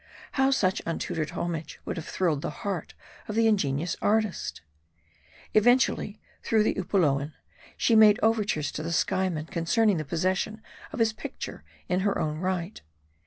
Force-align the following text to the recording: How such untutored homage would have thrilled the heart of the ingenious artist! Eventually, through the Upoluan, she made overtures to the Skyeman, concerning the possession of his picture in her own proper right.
How 0.31 0.49
such 0.49 0.81
untutored 0.87 1.29
homage 1.29 1.79
would 1.85 1.95
have 1.95 2.07
thrilled 2.07 2.41
the 2.41 2.49
heart 2.65 2.95
of 3.27 3.35
the 3.35 3.45
ingenious 3.45 3.95
artist! 4.01 4.61
Eventually, 5.53 6.19
through 6.41 6.63
the 6.63 6.73
Upoluan, 6.73 7.33
she 7.77 7.95
made 7.95 8.19
overtures 8.23 8.71
to 8.71 8.81
the 8.81 8.93
Skyeman, 8.93 9.45
concerning 9.51 9.97
the 9.97 10.03
possession 10.03 10.63
of 10.91 10.97
his 10.97 11.13
picture 11.13 11.63
in 11.87 11.99
her 11.99 12.17
own 12.17 12.37
proper 12.39 12.45
right. 12.45 12.81